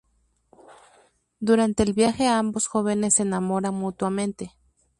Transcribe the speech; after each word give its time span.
Durante 1.39 1.83
el 1.83 1.93
viaje 1.93 2.27
ambos 2.27 2.65
jóvenes 2.65 3.13
se 3.13 3.21
enamoran 3.21 3.75
mutuamente. 3.75 4.55